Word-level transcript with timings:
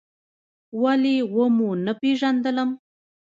ولې 0.81 1.15
و 1.33 1.35
مو 1.55 1.69
نه 1.85 1.93
پېژندم؟ 1.99 2.69